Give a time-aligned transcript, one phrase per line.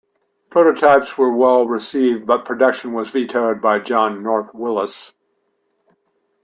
[0.49, 5.11] Prototypes were well received, but production was vetoed by John North Willys.